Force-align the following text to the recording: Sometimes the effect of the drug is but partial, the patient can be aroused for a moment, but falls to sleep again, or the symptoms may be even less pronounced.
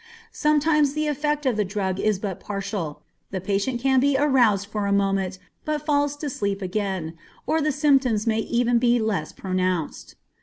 Sometimes 0.31 0.93
the 0.93 1.05
effect 1.05 1.45
of 1.45 1.57
the 1.57 1.63
drug 1.63 1.99
is 1.99 2.17
but 2.17 2.39
partial, 2.39 3.03
the 3.29 3.39
patient 3.39 3.79
can 3.79 3.99
be 3.99 4.17
aroused 4.17 4.65
for 4.65 4.87
a 4.87 4.91
moment, 4.91 5.37
but 5.63 5.85
falls 5.85 6.15
to 6.15 6.27
sleep 6.27 6.59
again, 6.59 7.13
or 7.45 7.61
the 7.61 7.71
symptoms 7.71 8.25
may 8.25 8.41
be 8.41 8.57
even 8.57 8.79
less 9.05 9.31
pronounced. 9.31 10.15